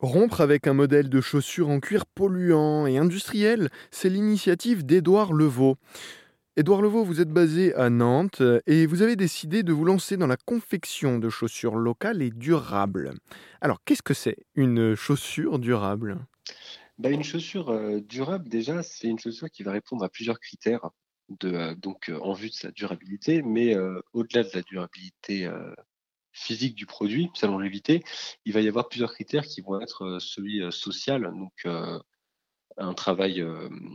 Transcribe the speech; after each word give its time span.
Rompre 0.00 0.42
avec 0.42 0.66
un 0.66 0.74
modèle 0.74 1.08
de 1.08 1.22
chaussures 1.22 1.70
en 1.70 1.80
cuir 1.80 2.04
polluant 2.04 2.86
et 2.86 2.98
industriel, 2.98 3.70
c'est 3.90 4.10
l'initiative 4.10 4.84
d'Édouard 4.84 5.32
Levaux. 5.32 5.76
Édouard 6.58 6.82
Levaux, 6.82 7.02
vous 7.02 7.22
êtes 7.22 7.30
basé 7.30 7.74
à 7.74 7.88
Nantes 7.88 8.42
et 8.66 8.84
vous 8.84 9.00
avez 9.00 9.16
décidé 9.16 9.62
de 9.62 9.72
vous 9.72 9.86
lancer 9.86 10.18
dans 10.18 10.26
la 10.26 10.36
confection 10.36 11.18
de 11.18 11.30
chaussures 11.30 11.76
locales 11.76 12.20
et 12.20 12.30
durables. 12.30 13.14
Alors, 13.62 13.82
qu'est-ce 13.84 14.02
que 14.02 14.12
c'est 14.12 14.36
une 14.54 14.94
chaussure 14.94 15.58
durable? 15.58 16.18
Bah, 16.98 17.08
une 17.08 17.24
chaussure 17.24 17.70
euh, 17.70 18.00
durable, 18.00 18.50
déjà, 18.50 18.82
c'est 18.82 19.08
une 19.08 19.18
chaussure 19.18 19.50
qui 19.50 19.62
va 19.62 19.72
répondre 19.72 20.04
à 20.04 20.10
plusieurs 20.10 20.40
critères 20.40 20.90
euh, 21.44 21.74
donc, 21.74 22.10
euh, 22.10 22.18
en 22.20 22.34
vue 22.34 22.48
de 22.48 22.54
sa 22.54 22.70
durabilité, 22.70 23.40
mais 23.40 23.74
au-delà 24.12 24.42
de 24.42 24.50
la 24.52 24.62
durabilité 24.62 25.48
physique 26.36 26.74
du 26.74 26.84
produit, 26.84 27.30
sa 27.34 27.46
longévité, 27.46 28.04
il 28.44 28.52
va 28.52 28.60
y 28.60 28.68
avoir 28.68 28.88
plusieurs 28.88 29.12
critères 29.12 29.46
qui 29.46 29.62
vont 29.62 29.80
être 29.80 30.04
euh, 30.04 30.18
celui 30.20 30.62
euh, 30.62 30.70
social, 30.70 31.22
donc 31.22 31.52
euh, 31.64 31.98
un 32.76 32.92
travail, 32.92 33.42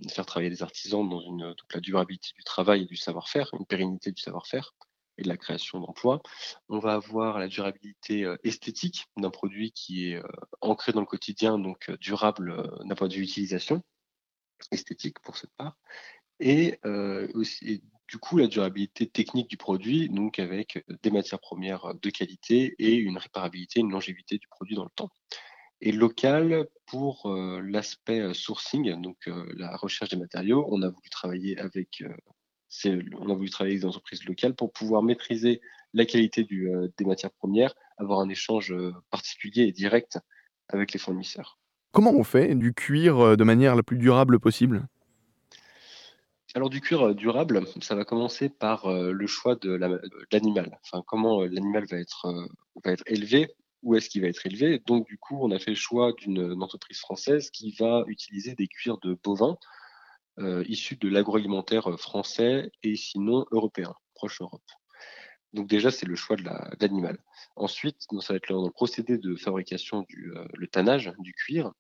faire 0.10 0.26
travailler 0.26 0.50
des 0.50 0.64
artisans 0.64 1.08
dans 1.08 1.22
une, 1.22 1.50
donc 1.50 1.72
la 1.72 1.80
durabilité 1.80 2.30
du 2.36 2.44
travail 2.44 2.82
et 2.82 2.86
du 2.86 2.96
savoir-faire, 2.96 3.48
une 3.54 3.68
pérennité 3.68 4.12
du 4.12 4.20
savoir-faire 4.20 4.74
et 5.20 5.22
de 5.22 5.28
la 5.28 5.38
création 5.38 5.80
d'emplois. 5.80 6.24
On 6.68 6.80
va 6.80 6.94
avoir 6.94 7.38
la 7.38 7.48
durabilité 7.48 8.26
esthétique 8.44 9.06
d'un 9.18 9.30
produit 9.30 9.72
qui 9.72 10.08
est 10.08 10.24
ancré 10.62 10.94
dans 10.94 11.02
le 11.02 11.06
quotidien, 11.06 11.60
donc 11.60 11.92
durable 12.00 12.72
d'un 12.84 12.96
point 12.96 13.08
de 13.08 13.14
vue 13.14 13.22
utilisation, 13.22 13.84
esthétique 14.72 15.20
pour 15.20 15.38
cette 15.38 15.54
part. 15.58 15.78
Et, 16.40 16.80
aussi, 17.36 17.84
du 18.12 18.18
coup, 18.18 18.36
la 18.36 18.48
durabilité 18.48 19.08
technique 19.08 19.50
du 19.50 19.56
produit, 19.56 20.10
donc 20.10 20.38
avec 20.38 20.84
des 21.02 21.12
matières 21.12 21.40
premières 21.40 21.96
de 21.96 22.10
qualité 22.10 22.76
et 22.78 22.94
une 22.94 23.18
réparabilité, 23.18 23.80
une 23.80 23.90
longévité 23.90 24.38
du 24.38 24.50
produit 24.50 24.76
dans 24.76 24.84
le 24.84 24.90
temps 24.94 25.10
et 25.80 25.94
local 25.94 26.68
pour 26.88 27.26
euh, 27.26 27.62
l'aspect 27.64 28.20
euh, 28.20 28.34
sourcing, 28.34 29.02
donc 29.02 29.16
euh, 29.30 29.46
la 29.56 29.78
recherche 29.78 30.12
des 30.12 30.18
matériaux. 30.18 30.68
On 30.70 30.82
a 30.82 30.90
voulu 30.90 31.10
travailler 31.10 31.58
avec, 31.58 32.04
on 32.86 33.30
a 33.30 33.34
voulu 33.34 33.50
travailler 33.50 33.78
des 33.78 33.86
entreprises 33.86 34.26
locales 34.26 34.56
pour 34.56 34.74
pouvoir 34.74 35.04
maîtriser 35.04 35.62
la 35.94 36.06
qualité 36.06 36.46
des 36.46 37.06
matières 37.06 37.32
premières, 37.32 37.76
avoir 37.98 38.20
un 38.20 38.28
échange 38.28 38.76
particulier 39.10 39.64
et 39.64 39.72
direct 39.72 40.20
avec 40.68 40.92
les 40.92 41.00
fournisseurs. 41.00 41.60
Comment 41.94 42.12
on 42.12 42.26
fait 42.26 42.56
du 42.56 42.74
cuir 42.74 43.38
de 43.38 43.44
manière 43.46 43.78
la 43.78 43.84
plus 43.84 43.98
durable 43.98 44.40
possible? 44.40 44.86
Alors 46.54 46.70
du 46.70 46.82
cuir 46.82 47.02
euh, 47.08 47.14
durable, 47.14 47.66
ça 47.82 47.96
va 47.96 48.04
commencer 48.04 48.50
par 48.50 48.86
euh, 48.86 49.12
le 49.12 49.28
choix 49.28 49.56
de 49.56 49.78
de 49.78 50.02
l'animal. 50.32 50.78
Comment 51.08 51.42
euh, 51.42 51.48
l'animal 51.48 51.86
va 51.86 51.98
être, 51.98 52.26
euh, 52.26 52.96
élevé, 53.06 53.48
où 53.84 53.96
est-ce 53.96 54.10
qu'il 54.10 54.22
va 54.22 54.28
être 54.28 54.46
élevé. 54.46 54.80
Donc 54.86 55.08
du 55.08 55.18
coup, 55.18 55.40
on 55.42 55.52
a 55.52 55.60
fait 55.60 55.72
le 55.72 55.76
choix 55.76 56.12
d'une 56.14 56.62
entreprise 56.62 57.00
française 57.00 57.50
qui 57.52 57.72
va 57.80 58.04
utiliser 58.08 58.54
des 58.56 58.68
cuirs 58.68 58.98
de 59.00 59.18
bovins 59.24 59.58
euh, 60.40 60.64
issus 60.68 60.98
de 60.98 61.10
l'agroalimentaire 61.10 61.90
euh, 61.90 61.98
français 61.98 62.72
et 62.84 62.96
sinon 62.96 63.46
européen, 63.52 63.94
proche 64.14 64.42
Europe. 64.42 64.62
Donc 65.54 65.68
déjà, 65.68 65.92
c'est 65.92 66.06
le 66.06 66.16
choix 66.16 66.36
de 66.38 66.44
la- 66.44 66.70
de 66.80 66.86
l'animal. 66.86 67.18
Ensuite, 67.56 68.06
ça 68.22 68.34
va 68.34 68.38
être 68.38 68.50
le, 68.50 68.56
le 68.64 68.72
procédé 68.72 69.18
de 69.18 69.36
fabrication 69.36 70.02
du 70.08 70.34
euh, 70.36 70.68
tannage 70.72 71.12
du 71.20 71.34
cuir. 71.34 71.72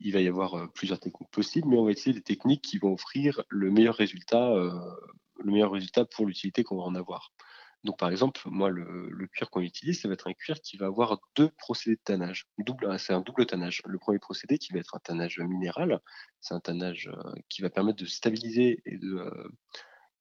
Il 0.00 0.12
va 0.12 0.20
y 0.20 0.28
avoir 0.28 0.54
euh, 0.54 0.66
plusieurs 0.68 1.00
techniques 1.00 1.30
possibles, 1.30 1.68
mais 1.68 1.76
on 1.76 1.84
va 1.84 1.92
utiliser 1.92 2.20
des 2.20 2.24
techniques 2.24 2.62
qui 2.62 2.78
vont 2.78 2.92
offrir 2.92 3.42
le 3.48 3.70
meilleur 3.70 3.94
résultat, 3.94 4.50
euh, 4.50 4.72
le 5.42 5.52
meilleur 5.52 5.72
résultat 5.72 6.04
pour 6.04 6.26
l'utilité 6.26 6.64
qu'on 6.64 6.76
va 6.76 6.84
en 6.84 6.94
avoir. 6.94 7.32
Donc 7.84 7.98
par 7.98 8.10
exemple, 8.10 8.40
moi, 8.46 8.68
le, 8.68 9.28
cuir 9.28 9.48
qu'on 9.48 9.60
utilise, 9.60 10.00
ça 10.00 10.08
va 10.08 10.14
être 10.14 10.26
un 10.26 10.32
cuir 10.32 10.60
qui 10.60 10.76
va 10.76 10.86
avoir 10.86 11.20
deux 11.36 11.50
procédés 11.50 11.96
de 11.96 12.00
tannage. 12.02 12.46
Double, 12.58 12.98
c'est 12.98 13.12
un 13.12 13.20
double 13.20 13.46
tannage. 13.46 13.80
Le 13.86 13.98
premier 13.98 14.18
procédé 14.18 14.58
qui 14.58 14.72
va 14.72 14.80
être 14.80 14.96
un 14.96 14.98
tannage 14.98 15.38
minéral, 15.38 16.00
c'est 16.40 16.54
un 16.54 16.60
tannage 16.60 17.08
euh, 17.08 17.32
qui 17.48 17.62
va 17.62 17.70
permettre 17.70 17.98
de 17.98 18.06
stabiliser 18.06 18.82
et 18.86 18.98
de, 18.98 19.16
euh, 19.16 19.48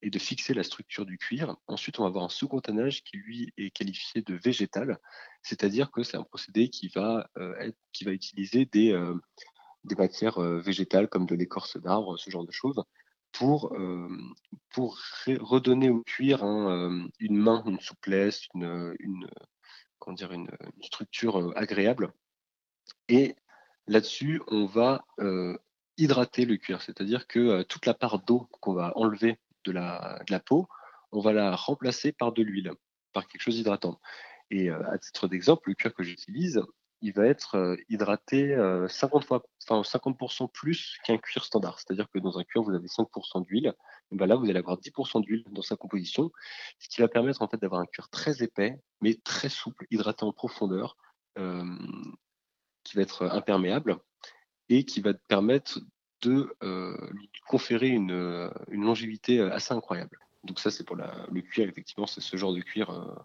et 0.03 0.11
de 0.11 0.19
fixer 0.19 0.53
la 0.53 0.63
structure 0.63 1.05
du 1.05 1.17
cuir. 1.17 1.57
Ensuite, 1.67 1.99
on 1.99 2.03
va 2.03 2.09
avoir 2.09 2.23
un 2.23 2.29
second 2.29 2.59
tannage 2.59 3.03
qui, 3.03 3.17
lui, 3.17 3.51
est 3.57 3.71
qualifié 3.71 4.21
de 4.21 4.35
végétal, 4.35 4.99
c'est-à-dire 5.41 5.89
que 5.89 6.03
c'est 6.03 6.17
un 6.17 6.23
procédé 6.23 6.69
qui 6.69 6.89
va, 6.89 7.27
euh, 7.37 7.71
utiliser 8.01 8.65
des, 8.65 8.91
euh, 8.91 9.15
des 9.85 9.95
matières 9.95 10.39
euh, 10.39 10.59
végétales 10.59 11.07
comme 11.07 11.25
de 11.25 11.35
l'écorce 11.35 11.77
d'arbre, 11.77 12.17
ce 12.17 12.29
genre 12.29 12.45
de 12.45 12.51
choses, 12.51 12.83
pour, 13.31 13.73
euh, 13.73 14.09
pour 14.71 14.97
redonner 15.27 15.89
au 15.89 16.01
cuir 16.01 16.43
euh, 16.43 17.01
une 17.19 17.37
main, 17.37 17.63
une 17.65 17.79
souplesse, 17.79 18.47
une, 18.53 18.95
comment 19.99 20.15
dire, 20.15 20.31
une, 20.31 20.49
structure 20.81 21.53
agréable. 21.57 22.13
Et 23.09 23.35
là-dessus, 23.87 24.41
on 24.47 24.65
va 24.65 25.03
hydrater 25.97 26.45
le 26.45 26.57
cuir, 26.57 26.81
c'est-à-dire 26.81 27.27
que 27.27 27.63
toute 27.63 27.85
la 27.85 27.93
part 27.93 28.19
d'eau 28.19 28.47
qu'on 28.61 28.73
va 28.73 28.93
enlever 28.95 29.39
de 29.63 29.71
la, 29.71 30.21
de 30.27 30.31
la 30.31 30.39
peau, 30.39 30.67
on 31.11 31.19
va 31.19 31.33
la 31.33 31.55
remplacer 31.55 32.11
par 32.11 32.31
de 32.31 32.43
l'huile, 32.43 32.73
par 33.13 33.27
quelque 33.27 33.41
chose 33.41 33.55
d'hydratant. 33.55 33.99
Et 34.51 34.69
à 34.69 34.97
titre 34.99 35.27
d'exemple, 35.27 35.69
le 35.69 35.75
cuir 35.75 35.93
que 35.93 36.03
j'utilise, 36.03 36.61
il 37.01 37.13
va 37.13 37.25
être 37.25 37.55
euh, 37.55 37.75
hydraté 37.89 38.53
euh, 38.53 38.87
50 38.87 39.25
fois, 39.25 39.43
enfin 39.67 39.81
50% 39.81 40.51
plus 40.51 40.97
qu'un 41.03 41.17
cuir 41.17 41.43
standard. 41.43 41.79
C'est-à-dire 41.79 42.09
que 42.09 42.19
dans 42.19 42.37
un 42.39 42.43
cuir, 42.43 42.63
vous 42.63 42.73
avez 42.73 42.87
5% 42.87 43.43
d'huile. 43.43 43.73
Ben 44.11 44.25
là, 44.25 44.35
vous 44.35 44.49
allez 44.49 44.59
avoir 44.59 44.77
10% 44.77 45.21
d'huile 45.21 45.43
dans 45.51 45.61
sa 45.61 45.75
composition, 45.75 46.31
ce 46.79 46.89
qui 46.89 47.01
va 47.01 47.07
permettre 47.07 47.41
en 47.41 47.47
fait 47.47 47.57
d'avoir 47.57 47.81
un 47.81 47.85
cuir 47.85 48.09
très 48.09 48.43
épais, 48.43 48.79
mais 49.01 49.15
très 49.23 49.49
souple, 49.49 49.85
hydraté 49.91 50.25
en 50.25 50.31
profondeur, 50.31 50.95
euh, 51.37 51.63
qui 52.83 52.95
va 52.95 53.01
être 53.01 53.25
imperméable 53.25 53.97
et 54.69 54.85
qui 54.85 55.01
va 55.01 55.13
permettre 55.13 55.79
de 56.21 56.55
euh, 56.63 56.95
lui 57.11 57.29
conférer 57.47 57.89
une, 57.89 58.11
euh, 58.11 58.49
longévité 58.69 59.39
euh, 59.39 59.53
assez 59.53 59.73
incroyable. 59.73 60.17
Donc 60.43 60.59
ça, 60.59 60.71
c'est 60.71 60.83
pour 60.83 60.95
le 60.95 61.41
cuir, 61.41 61.67
effectivement, 61.67 62.07
c'est 62.07 62.21
ce 62.21 62.37
genre 62.37 62.53
de 62.53 62.61
cuir 62.61 62.89
euh, 62.91 63.15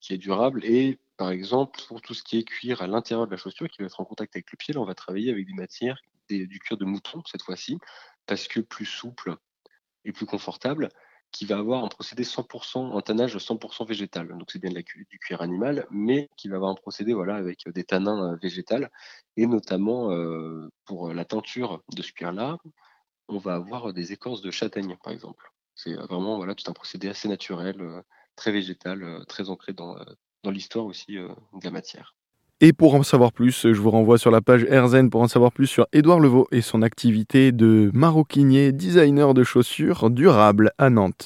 qui 0.00 0.14
est 0.14 0.18
durable. 0.18 0.64
Et 0.64 0.98
par 1.16 1.30
exemple, 1.30 1.80
pour 1.88 2.02
tout 2.02 2.14
ce 2.14 2.22
qui 2.22 2.38
est 2.38 2.44
cuir 2.44 2.82
à 2.82 2.86
l'intérieur 2.86 3.26
de 3.26 3.30
la 3.32 3.36
chaussure, 3.36 3.68
qui 3.68 3.82
va 3.82 3.86
être 3.86 4.00
en 4.00 4.04
contact 4.04 4.36
avec 4.36 4.50
le 4.52 4.56
pied, 4.56 4.76
on 4.76 4.84
va 4.84 4.94
travailler 4.94 5.30
avec 5.30 5.46
des 5.46 5.54
matières, 5.54 6.00
du 6.28 6.58
cuir 6.58 6.76
de 6.76 6.84
mouton 6.84 7.22
cette 7.26 7.42
fois-ci, 7.42 7.78
parce 8.26 8.48
que 8.48 8.60
plus 8.60 8.86
souple 8.86 9.36
et 10.04 10.12
plus 10.12 10.26
confortable, 10.26 10.88
qui 11.32 11.44
va 11.44 11.58
avoir 11.58 11.84
un 11.84 11.88
procédé 11.88 12.24
100%, 12.24 12.96
un 12.96 13.00
tannage 13.02 13.36
100% 13.36 13.86
végétal. 13.86 14.28
Donc 14.28 14.50
c'est 14.50 14.60
bien 14.60 14.70
du 14.70 15.18
cuir 15.18 15.42
animal, 15.42 15.86
mais 15.90 16.28
qui 16.36 16.48
va 16.48 16.56
avoir 16.56 16.70
un 16.70 16.74
procédé 16.74 17.12
voilà, 17.14 17.36
avec 17.36 17.68
des 17.68 17.84
tanins 17.84 18.32
euh, 18.32 18.36
végétales. 18.40 18.90
Et 19.36 19.46
notamment, 19.46 20.12
euh, 20.12 20.68
pour 20.84 21.12
la 21.12 21.24
teinture 21.24 21.82
de 21.94 22.02
ce 22.02 22.12
cuir-là, 22.12 22.58
on 23.28 23.38
va 23.38 23.54
avoir 23.54 23.92
des 23.92 24.12
écorces 24.12 24.40
de 24.40 24.50
châtaigne, 24.50 24.96
par 25.02 25.12
exemple. 25.12 25.52
C'est 25.74 25.92
euh, 25.98 26.06
vraiment 26.06 26.36
voilà, 26.36 26.54
tout 26.54 26.68
un 26.70 26.72
procédé 26.74 27.08
assez 27.08 27.28
naturel, 27.28 27.80
euh, 27.80 28.02
très 28.36 28.52
végétal, 28.52 29.02
euh, 29.02 29.24
très 29.24 29.50
ancré 29.50 29.72
dans, 29.72 29.96
euh, 29.98 30.04
l'histoire 30.50 30.86
aussi 30.86 31.18
euh, 31.18 31.28
de 31.54 31.64
la 31.64 31.70
matière. 31.70 32.14
Et 32.60 32.72
pour 32.72 32.94
en 32.94 33.02
savoir 33.02 33.32
plus, 33.32 33.70
je 33.70 33.80
vous 33.80 33.90
renvoie 33.90 34.16
sur 34.16 34.30
la 34.30 34.40
page 34.40 34.64
Erzen 34.64 35.10
pour 35.10 35.20
en 35.20 35.28
savoir 35.28 35.52
plus 35.52 35.66
sur 35.66 35.86
Édouard 35.92 36.20
Levaux 36.20 36.48
et 36.52 36.62
son 36.62 36.80
activité 36.80 37.52
de 37.52 37.90
maroquinier 37.92 38.72
designer 38.72 39.34
de 39.34 39.44
chaussures 39.44 40.08
durables 40.08 40.72
à 40.78 40.88
Nantes. 40.88 41.14